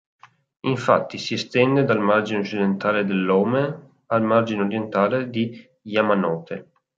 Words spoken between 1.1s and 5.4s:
si estende dal margine occidentale dell'Ōme al margine orientale